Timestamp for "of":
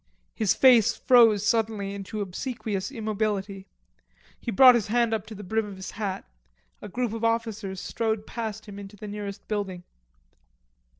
5.67-5.75, 7.13-7.23